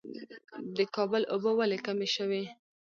د 0.75 0.77
کابل 0.95 1.21
اوبه 1.33 1.51
ولې 1.59 1.77
کمې 1.85 2.07
شوې؟ 2.15 2.43